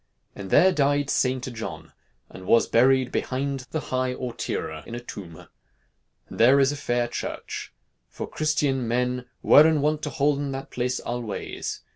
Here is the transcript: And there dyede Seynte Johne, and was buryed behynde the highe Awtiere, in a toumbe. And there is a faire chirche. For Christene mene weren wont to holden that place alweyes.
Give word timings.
And 0.35 0.49
there 0.49 0.73
dyede 0.73 1.11
Seynte 1.11 1.53
Johne, 1.53 1.91
and 2.27 2.47
was 2.47 2.65
buryed 2.65 3.11
behynde 3.11 3.69
the 3.69 3.79
highe 3.91 4.15
Awtiere, 4.17 4.83
in 4.87 4.95
a 4.95 4.99
toumbe. 4.99 5.47
And 6.27 6.39
there 6.39 6.59
is 6.59 6.71
a 6.71 6.75
faire 6.75 7.07
chirche. 7.07 7.69
For 8.09 8.27
Christene 8.27 8.87
mene 8.87 9.25
weren 9.43 9.79
wont 9.79 10.01
to 10.01 10.09
holden 10.09 10.51
that 10.53 10.71
place 10.71 10.99
alweyes. 11.05 11.81